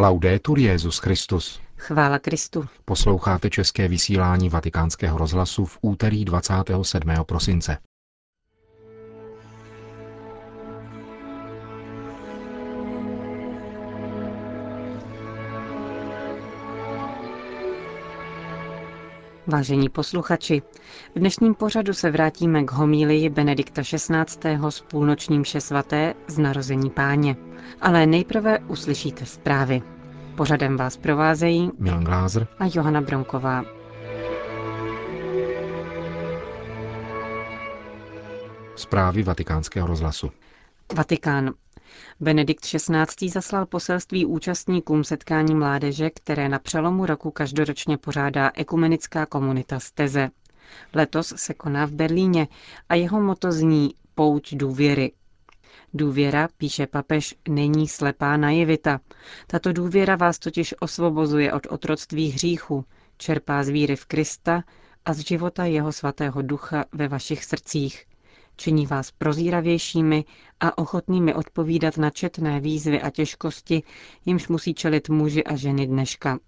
[0.00, 1.60] Laudetur Jezus Christus.
[1.76, 2.66] Chvála Kristu.
[2.84, 7.10] Posloucháte české vysílání Vatikánského rozhlasu v úterý 27.
[7.26, 7.78] prosince.
[19.46, 20.62] Vážení posluchači,
[21.14, 24.58] v dnešním pořadu se vrátíme k homílii Benedikta XVI.
[24.68, 27.47] s půlnočním mše svaté z narození páně.
[27.80, 29.82] Ale nejprve uslyšíte zprávy.
[30.36, 33.64] Pořadem vás provázejí Milan Glázer a Johana Bronková.
[38.76, 40.30] Zprávy vatikánského rozhlasu.
[40.96, 41.54] Vatikán.
[42.20, 43.28] Benedikt XVI.
[43.30, 50.30] zaslal poselství účastníkům setkání mládeže, které na přelomu roku každoročně pořádá ekumenická komunita Steze.
[50.94, 52.48] Letos se koná v Berlíně
[52.88, 55.12] a jeho moto zní Pouť důvěry.
[55.94, 59.00] Důvěra, píše papež, není slepá naivita.
[59.46, 62.84] Tato důvěra vás totiž osvobozuje od otroctví hříchu,
[63.16, 64.64] čerpá z víry v Krista
[65.04, 68.04] a z života jeho svatého ducha ve vašich srdcích–
[68.58, 70.24] činí vás prozíravějšími
[70.60, 73.82] a ochotnými odpovídat na četné výzvy a těžkosti,
[74.26, 76.38] jimž musí čelit muži a ženy dneška.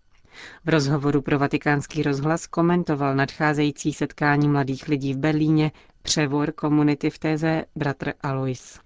[0.65, 7.19] V rozhovoru pro vatikánský rozhlas komentoval nadcházející setkání mladých lidí v Berlíně převor komunity v
[7.19, 8.79] téze bratr Alois.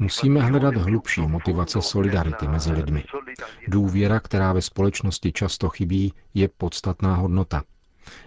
[0.00, 3.04] Musíme hledat hlubší motivace solidarity mezi lidmi.
[3.68, 7.62] Důvěra, která ve společnosti často chybí, je podstatná hodnota.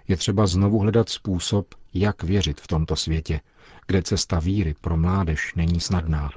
[0.08, 3.40] Je třeba znovu hledat způsob, jak věřit v tomto světě,
[3.88, 6.30] kde cesta víry pro mládež není snadná.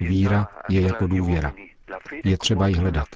[0.00, 1.52] Víra je jako důvěra.
[2.24, 3.08] Je třeba ji hledat.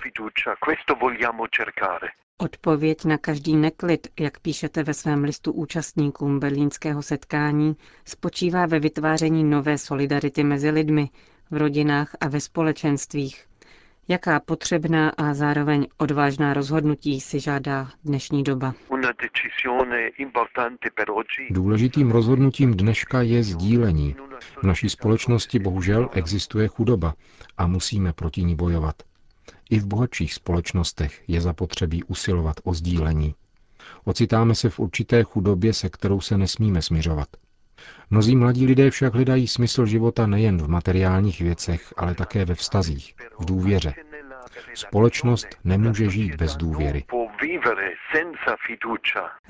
[2.42, 9.44] Odpověď na každý neklid, jak píšete ve svém listu účastníkům berlínského setkání, spočívá ve vytváření
[9.44, 11.10] nové solidarity mezi lidmi,
[11.50, 13.46] v rodinách a ve společenstvích.
[14.08, 18.74] Jaká potřebná a zároveň odvážná rozhodnutí si žádá dnešní doba?
[21.50, 24.16] Důležitým rozhodnutím dneška je sdílení.
[24.58, 27.14] V naší společnosti bohužel existuje chudoba
[27.56, 29.09] a musíme proti ní bojovat.
[29.70, 33.34] I v bohatších společnostech je zapotřebí usilovat o sdílení.
[34.04, 37.28] Ocitáme se v určité chudobě, se kterou se nesmíme smiřovat.
[38.10, 43.14] Mnozí mladí lidé však hledají smysl života nejen v materiálních věcech, ale také ve vztazích,
[43.38, 43.94] v důvěře.
[44.74, 47.04] Společnost nemůže žít bez důvěry.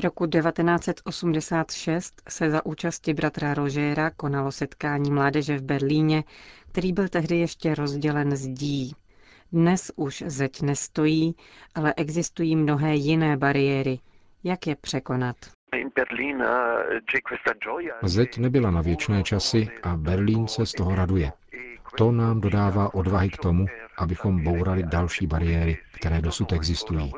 [0.02, 6.24] Roku 1986 se za účasti bratra Rožéra konalo setkání mládeže v Berlíně,
[6.72, 8.94] který byl tehdy ještě rozdělen zdí.
[9.52, 11.34] Dnes už zeď nestojí,
[11.74, 13.98] ale existují mnohé jiné bariéry.
[14.44, 15.36] Jak je překonat?
[18.02, 21.32] Zeď nebyla na věčné časy a Berlín se z toho raduje.
[21.98, 23.66] To nám dodává odvahy k tomu,
[23.98, 27.12] abychom bourali další bariéry, které dosud existují.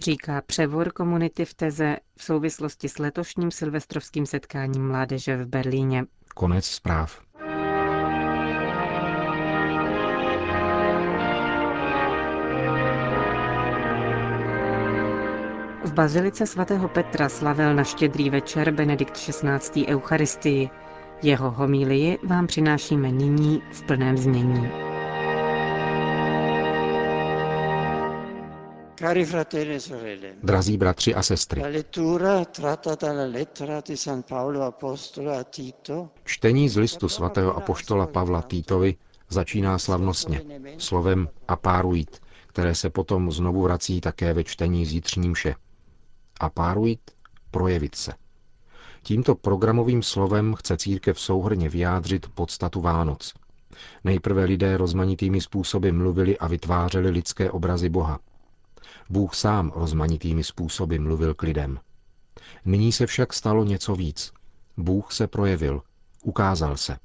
[0.00, 6.04] Říká převor komunity v Teze v souvislosti s letošním silvestrovským setkáním mládeže v Berlíně.
[6.34, 7.29] Konec zpráv.
[16.00, 19.86] Bazilice svatého Petra slavil na štědrý večer Benedikt XVI.
[19.86, 20.70] Eucharistii.
[21.22, 24.68] Jeho homílii vám přinášíme nyní v plném znění.
[29.02, 31.62] E Drazí bratři a sestry,
[36.24, 38.96] čtení z listu svatého apoštola Pavla Týtovi
[39.28, 40.40] začíná slavnostně,
[40.78, 45.54] slovem apáruit, které se potom znovu vrací také ve čtení zítřní mše.
[46.40, 47.00] Apáruit,
[47.50, 48.12] projevit se.
[49.02, 53.34] Tímto programovým slovem chce církev souhrně vyjádřit podstatu Vánoc.
[54.04, 58.18] Nejprve lidé rozmanitými způsoby mluvili a vytvářeli lidské obrazy Boha.
[59.10, 61.78] Bůh sám rozmanitými způsoby mluvil k lidem.
[62.64, 64.32] Nyní se však stalo něco víc.
[64.76, 65.82] Bůh se projevil,
[66.24, 66.96] ukázal se.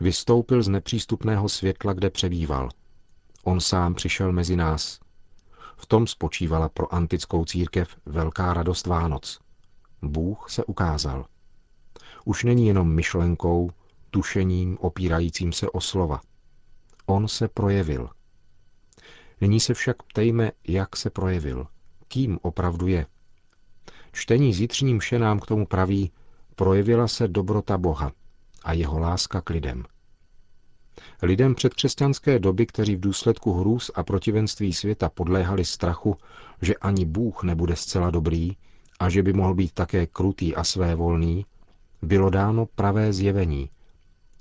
[0.00, 2.68] Vystoupil z nepřístupného světla, kde přebýval.
[3.44, 5.00] On sám přišel mezi nás.
[5.82, 9.40] V tom spočívala pro antickou církev velká radost Vánoc.
[10.02, 11.26] Bůh se ukázal.
[12.24, 13.70] Už není jenom myšlenkou,
[14.10, 16.20] tušením opírajícím se o slova.
[17.06, 18.08] On se projevil.
[19.40, 21.66] Nyní se však ptejme, jak se projevil,
[22.08, 23.06] kým opravdu je.
[24.12, 26.12] Čtení zítřním mše nám k tomu praví,
[26.56, 28.12] projevila se dobrota Boha
[28.64, 29.84] a jeho láska k lidem.
[31.22, 36.16] Lidem předkřesťanské doby, kteří v důsledku hrůz a protivenství světa podléhali strachu,
[36.62, 38.56] že ani Bůh nebude zcela dobrý
[39.00, 41.46] a že by mohl být také krutý a svévolný,
[42.02, 43.70] bylo dáno pravé zjevení.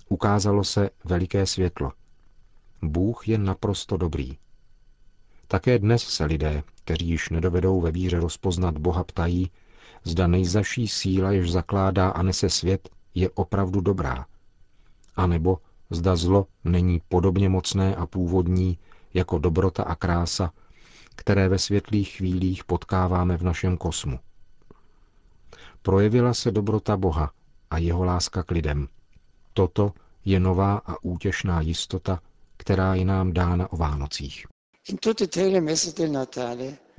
[0.09, 1.91] Ukázalo se veliké světlo.
[2.81, 4.37] Bůh je naprosto dobrý.
[5.47, 9.51] Také dnes se lidé, kteří již nedovedou ve víře rozpoznat Boha, ptají,
[10.03, 14.25] zda nejzaší síla, jež zakládá a nese svět, je opravdu dobrá.
[15.15, 15.57] A nebo
[15.91, 18.77] zda zlo není podobně mocné a původní
[19.13, 20.51] jako dobrota a krása,
[21.15, 24.19] které ve světlých chvílích potkáváme v našem kosmu.
[25.81, 27.31] Projevila se dobrota Boha
[27.69, 28.87] a jeho láska k lidem.
[29.53, 29.93] Toto
[30.25, 32.19] je nová a útěšná jistota,
[32.57, 34.45] která je nám dána o Vánocích.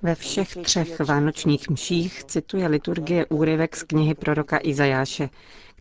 [0.03, 5.29] Ve všech třech vánočních mších cituje liturgie úryvek z knihy proroka Izajáše,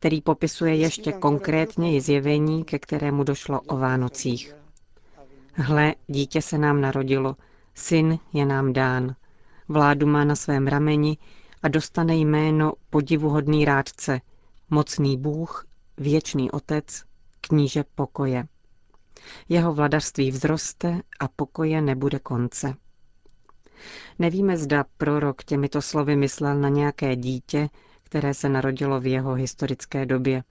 [0.01, 4.55] který popisuje ještě konkrétně zjevení, ke kterému došlo o Vánocích.
[5.53, 7.35] Hle, dítě se nám narodilo,
[7.73, 9.15] syn je nám dán,
[9.67, 11.17] vládu má na svém rameni
[11.63, 14.21] a dostane jméno podivuhodný rádce,
[14.69, 15.65] mocný Bůh,
[15.97, 17.03] věčný otec,
[17.41, 18.45] kníže pokoje.
[19.49, 22.73] Jeho vladařství vzroste a pokoje nebude konce.
[24.19, 27.69] Nevíme, zda prorok těmito slovy myslel na nějaké dítě,
[28.11, 30.43] které se narodilo v jeho historické době.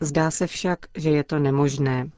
[0.00, 2.10] Zdá se však, že je to nemožné.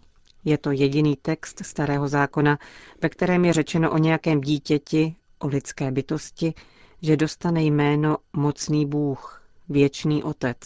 [0.45, 2.59] Je to jediný text starého zákona,
[3.03, 6.55] ve kterém je řečeno o nějakém dítěti, o lidské bytosti,
[7.03, 10.59] že dostane jméno Mocný Bůh, Věčný Otec.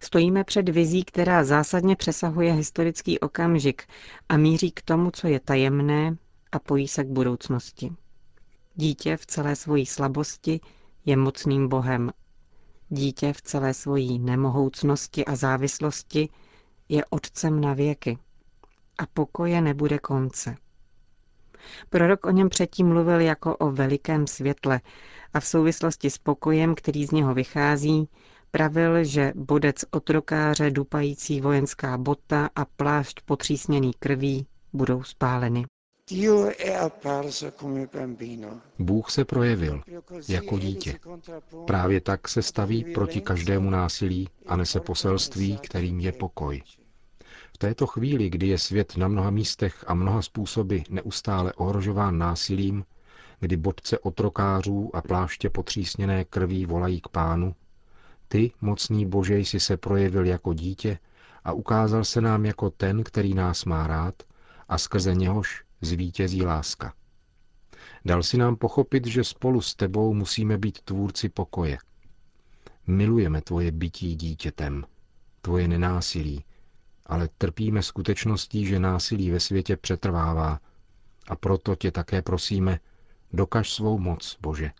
[0.00, 3.82] Stojíme před vizí, která zásadně přesahuje historický okamžik
[4.28, 6.16] a míří k tomu, co je tajemné
[6.52, 7.92] a pojí se k budoucnosti.
[8.74, 10.60] Dítě v celé svojí slabosti
[11.06, 12.10] je mocným Bohem.
[12.94, 16.28] Dítě v celé svojí nemohoucnosti a závislosti
[16.88, 18.18] je otcem na věky.
[18.98, 20.56] A pokoje nebude konce.
[21.90, 24.80] Prorok o něm předtím mluvil jako o velikém světle
[25.34, 28.08] a v souvislosti s pokojem, který z něho vychází,
[28.50, 35.64] pravil, že bodec otrokáře, dupající vojenská bota a plášť potřísněný krví budou spáleny.
[38.78, 39.82] Bůh se projevil
[40.28, 40.98] jako dítě.
[41.66, 46.62] Právě tak se staví proti každému násilí a nese poselství, kterým je pokoj.
[47.54, 52.84] V této chvíli, kdy je svět na mnoha místech a mnoha způsoby neustále ohrožován násilím,
[53.40, 57.54] kdy bodce otrokářů a pláště potřísněné krví volají k pánu,
[58.28, 60.98] ty, mocný Bože, jsi se projevil jako dítě
[61.44, 64.14] a ukázal se nám jako ten, který nás má rád
[64.68, 66.94] a skrze něhož zvítězí láska.
[68.04, 71.78] Dal si nám pochopit, že spolu s tebou musíme být tvůrci pokoje.
[72.86, 74.84] Milujeme tvoje bytí dítětem,
[75.40, 76.44] tvoje nenásilí,
[77.06, 80.60] ale trpíme skutečností, že násilí ve světě přetrvává
[81.28, 82.80] a proto tě také prosíme,
[83.32, 84.70] dokaž svou moc, Bože.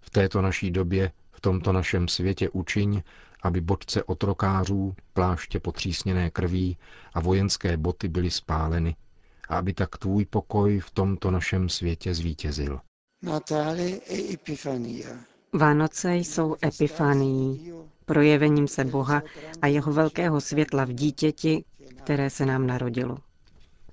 [0.00, 3.02] V této naší době, v tomto našem světě učiň,
[3.42, 6.78] aby bodce otrokářů, pláště potřísněné krví
[7.14, 8.96] a vojenské boty byly spáleny,
[9.48, 12.80] a aby tak tvůj pokoj v tomto našem světě zvítězil.
[15.52, 17.72] Vánoce jsou epifanií,
[18.04, 19.22] projevením se Boha
[19.62, 21.64] a jeho velkého světla v dítěti,
[21.96, 23.16] které se nám narodilo.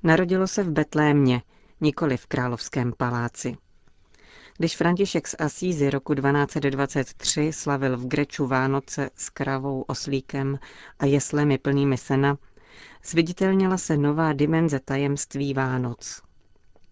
[0.03, 1.41] Narodilo se v Betlémě,
[1.81, 3.57] nikoli v královském paláci.
[4.57, 10.59] Když František z Asízy roku 1223 slavil v Greču Vánoce s kravou, oslíkem
[10.99, 12.37] a jeslemi plnými sena,
[13.05, 16.21] zviditelnila se nová dimenze tajemství Vánoc.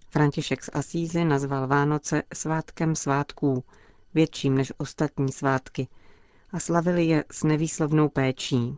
[0.10, 3.64] František z Asízy nazval Vánoce svátkem svátků,
[4.14, 5.88] větším než ostatní svátky,
[6.52, 8.78] a slavili je s nevýslovnou péčí.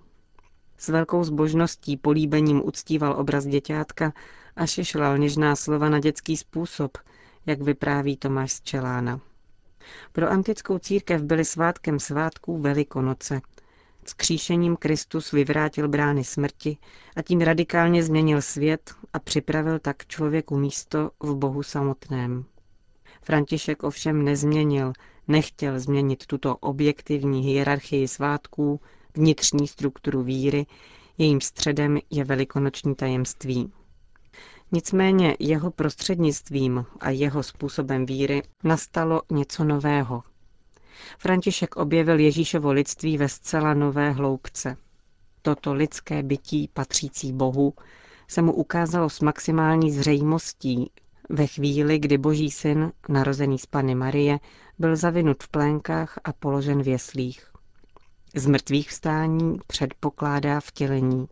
[0.77, 4.13] S velkou zbožností políbením uctíval obraz děťátka
[4.55, 6.97] a šešlal něžná slova na dětský způsob,
[7.45, 9.21] jak vypráví Tomáš z Čelána.
[10.11, 13.41] Pro antickou církev byly svátkem svátků Velikonoce.
[14.07, 16.77] S kříšením Kristus vyvrátil brány smrti
[17.15, 22.45] a tím radikálně změnil svět a připravil tak člověku místo v Bohu samotném.
[23.21, 24.93] František ovšem nezměnil,
[25.27, 28.79] nechtěl změnit tuto objektivní hierarchii svátků,
[29.15, 30.65] vnitřní strukturu víry,
[31.17, 33.71] jejím středem je velikonoční tajemství.
[34.71, 40.23] Nicméně jeho prostřednictvím a jeho způsobem víry nastalo něco nového.
[41.17, 44.77] František objevil Ježíšovo lidství ve zcela nové hloubce.
[45.41, 47.73] Toto lidské bytí patřící Bohu
[48.27, 50.91] se mu ukázalo s maximální zřejmostí
[51.29, 54.39] ve chvíli, kdy Boží syn, narozený z Pany Marie,
[54.79, 57.51] byl zavinut v plénkách a položen v jeslích.
[58.35, 61.27] Z mrtvých vstání předpokládá vtělení.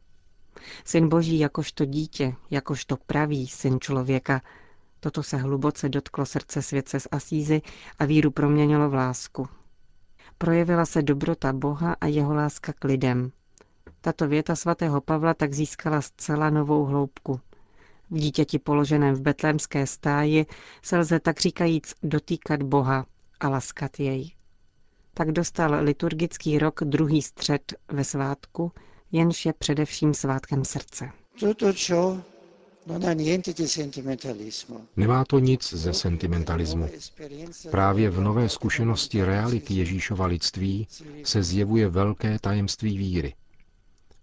[0.86, 4.42] Syn Boží jakožto dítě, jakožto pravý syn člověka,
[5.04, 7.62] toto se hluboce dotklo srdce světce z Asízy
[8.00, 9.48] a víru proměnilo v lásku.
[10.38, 13.32] Projevila se dobrota Boha a jeho láska k lidem.
[14.02, 17.40] Tato věta svatého Pavla tak získala zcela novou hloubku.
[18.12, 20.46] V dítěti položeném v betlémské stáji
[20.82, 23.06] se lze tak říkajíc dotýkat Boha
[23.40, 24.32] a laskat jej.
[25.14, 28.72] Tak dostal liturgický rok druhý střed ve svátku,
[29.12, 31.10] jenž je především svátkem srdce.
[34.96, 36.90] Nemá to nic ze sentimentalismu.
[37.72, 40.88] Právě v nové zkušenosti reality Ježíšova lidství
[41.24, 43.34] se zjevuje velké tajemství víry.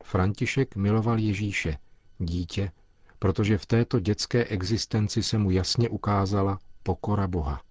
[0.04, 1.76] František miloval Ježíše,
[2.18, 2.72] dítě,
[3.18, 7.62] protože v této dětské existenci se mu jasně ukázala pokora Boha.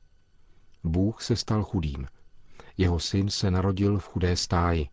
[0.84, 2.08] Bůh se stal chudým.
[2.78, 4.88] Jeho syn se narodil v chudé stáji.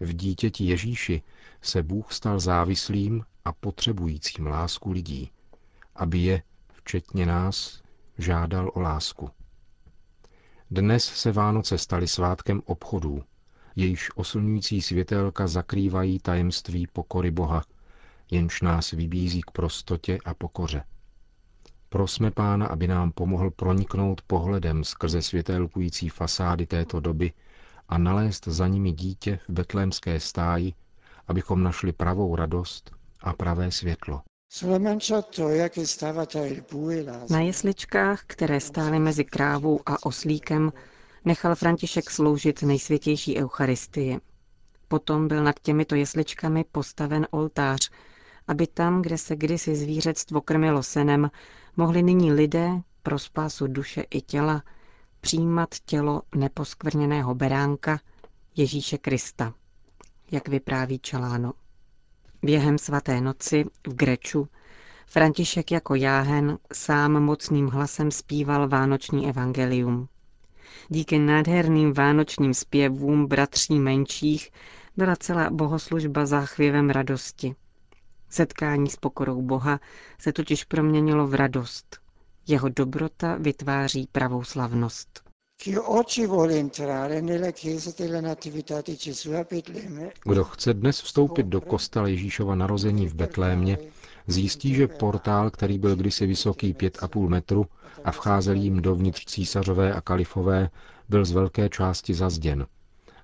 [0.00, 1.22] V dítěti Ježíši
[1.62, 5.30] se Bůh stal závislým a potřebujícím lásku lidí,
[5.94, 7.82] aby je, včetně nás,
[8.18, 9.30] žádal o lásku.
[10.70, 13.22] Dnes se Vánoce staly svátkem obchodů,
[13.76, 17.64] jejíž oslňující světelka zakrývají tajemství pokory Boha,
[18.30, 20.84] jenž nás vybízí k prostotě a pokoře.
[21.88, 27.32] Prosme Pána, aby nám pomohl proniknout pohledem skrze světelkující fasády této doby
[27.88, 30.72] a nalézt za nimi dítě v betlémské stáji,
[31.28, 34.22] abychom našli pravou radost a pravé světlo.
[37.30, 40.72] Na jesličkách, které stály mezi krávou a oslíkem,
[41.24, 44.18] nechal František sloužit nejsvětější Eucharistii.
[44.88, 47.90] Potom byl nad těmito jesličkami postaven oltář,
[48.48, 51.30] aby tam, kde se kdysi zvířectvo krmilo senem,
[51.76, 52.70] mohli nyní lidé
[53.02, 54.62] pro spásu duše i těla
[55.24, 58.00] přijímat tělo neposkvrněného beránka
[58.56, 59.54] Ježíše Krista,
[60.30, 61.52] jak vypráví Čeláno.
[62.42, 64.48] Během svaté noci v Greču
[65.06, 70.08] František jako jáhen sám mocným hlasem zpíval vánoční evangelium.
[70.88, 74.50] Díky nádherným vánočním zpěvům bratří menších
[74.96, 77.54] byla celá bohoslužba záchvěvem radosti.
[78.30, 79.80] Setkání s pokorou Boha
[80.18, 82.03] se totiž proměnilo v radost.
[82.46, 85.20] Jeho dobrota vytváří pravou slavnost.
[90.24, 93.78] Kdo chce dnes vstoupit do kostela Ježíšova narození v Betlémě,
[94.26, 97.66] zjistí, že portál, který byl kdysi vysoký 5,5 metru
[98.04, 100.70] a vcházel jim dovnitř císařové a kalifové,
[101.08, 102.66] byl z velké části zazděn.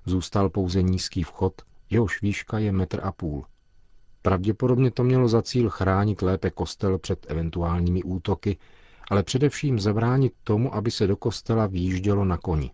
[0.05, 3.45] Zůstal pouze nízký vchod, jehož výška je metr a půl.
[4.21, 8.57] Pravděpodobně to mělo za cíl chránit lépe kostel před eventuálními útoky,
[9.11, 12.71] ale především zabránit tomu, aby se do kostela výjíždělo na koni.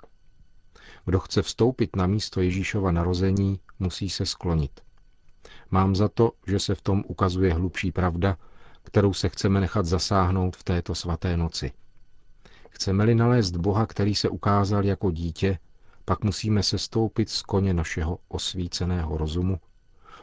[1.05, 4.81] Kdo chce vstoupit na místo Ježíšova narození, musí se sklonit.
[5.71, 8.37] Mám za to, že se v tom ukazuje hlubší pravda,
[8.83, 11.71] kterou se chceme nechat zasáhnout v této svaté noci.
[12.69, 15.59] Chceme-li nalézt Boha, který se ukázal jako dítě,
[16.05, 19.59] pak musíme se stoupit z koně našeho osvíceného rozumu,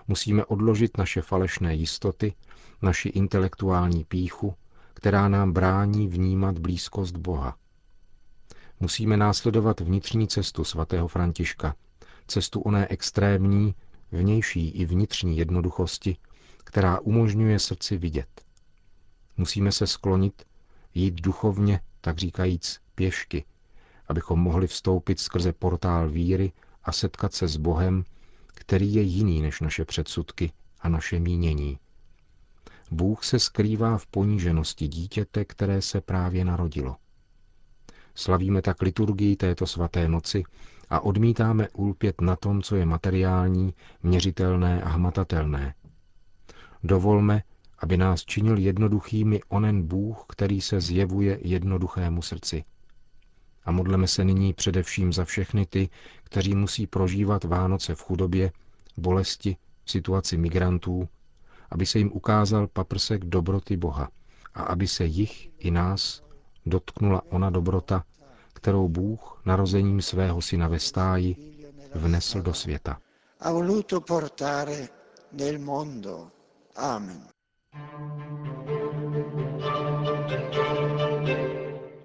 [0.09, 2.35] musíme odložit naše falešné jistoty,
[2.83, 4.55] naši intelektuální píchu,
[4.95, 7.57] která nám brání vnímat blízkost Boha.
[8.81, 11.75] Musíme následovat vnitřní cestu svatého Františka,
[12.27, 13.75] cestu oné extrémní,
[14.13, 16.17] vnější i vnitřní jednoduchosti,
[16.65, 18.45] která umožňuje srdci vidět.
[19.37, 20.43] Musíme se sklonit,
[20.95, 23.45] jít duchovně, tak říkajíc, pěšky,
[24.09, 26.53] abychom mohli vstoupit skrze portál víry
[26.85, 28.05] a setkat se s Bohem,
[28.47, 31.79] který je jiný než naše předsudky a naše mínění.
[32.91, 36.97] Bůh se skrývá v poníženosti dítěte, které se právě narodilo.
[38.15, 40.45] Slavíme tak liturgii této svaté noci
[40.91, 45.75] a odmítáme ulpět na tom, co je materiální, měřitelné a hmatatelné.
[46.85, 47.43] Dovolme,
[47.79, 52.65] aby nás činil jednoduchými onen Bůh, který se zjevuje jednoduchému srdci.
[53.65, 55.89] A modleme se nyní především za všechny ty,
[56.25, 58.53] kteří musí prožívat Vánoce v chudobě,
[58.97, 61.09] bolesti, situaci migrantů,
[61.71, 64.09] aby se jim ukázal paprsek dobroty Boha
[64.55, 66.23] a aby se jich i nás
[66.67, 68.05] dotknula ona dobrota,
[68.53, 71.37] kterou Bůh narozením svého syna ve stáji
[71.95, 72.99] vnesl do světa.
[76.77, 77.23] Amen.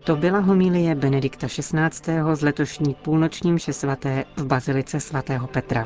[0.06, 2.14] To byla homilie Benedikta XVI.
[2.34, 5.86] z letošní půlnoční mše svaté v Bazilice svatého Petra.